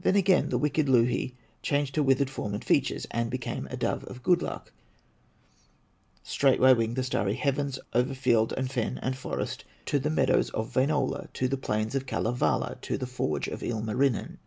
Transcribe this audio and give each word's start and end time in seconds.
Then 0.00 0.16
again 0.16 0.48
the 0.48 0.56
wicked 0.56 0.88
Louhi 0.88 1.34
Changed 1.60 1.96
her 1.96 2.02
withered 2.02 2.30
form 2.30 2.54
and 2.54 2.64
features, 2.64 3.06
And 3.10 3.28
became 3.30 3.68
a 3.70 3.76
dove 3.76 4.04
of 4.04 4.22
good 4.22 4.40
luck; 4.40 4.72
Straightway 6.22 6.72
winged 6.72 6.96
the 6.96 7.02
starry 7.02 7.34
heavens, 7.34 7.78
Over 7.92 8.14
field, 8.14 8.54
and 8.56 8.70
fen, 8.70 8.98
and 9.02 9.14
forest, 9.14 9.66
To 9.84 9.98
the 9.98 10.08
meadows 10.08 10.48
of 10.48 10.72
Wainola, 10.74 11.28
To 11.34 11.46
the 11.46 11.58
plains 11.58 11.94
of 11.94 12.06
Kalevala, 12.06 12.78
To 12.80 12.96
the 12.96 13.06
forge 13.06 13.48
of 13.48 13.60
Ilmarinen. 13.62 14.38